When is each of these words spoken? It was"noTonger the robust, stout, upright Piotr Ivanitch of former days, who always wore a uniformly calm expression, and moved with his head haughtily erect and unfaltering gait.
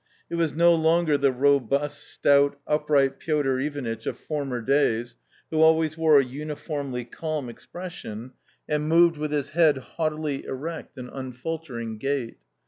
It 0.31 0.35
was"noTonger 0.35 1.21
the 1.21 1.31
robust, 1.31 2.07
stout, 2.07 2.59
upright 2.65 3.19
Piotr 3.19 3.59
Ivanitch 3.59 4.07
of 4.07 4.17
former 4.17 4.59
days, 4.59 5.15
who 5.51 5.61
always 5.61 5.95
wore 5.95 6.19
a 6.19 6.25
uniformly 6.25 7.05
calm 7.05 7.47
expression, 7.49 8.31
and 8.67 8.89
moved 8.89 9.17
with 9.17 9.31
his 9.31 9.51
head 9.51 9.77
haughtily 9.77 10.43
erect 10.45 10.97
and 10.97 11.07
unfaltering 11.13 11.99
gait. 11.99 12.37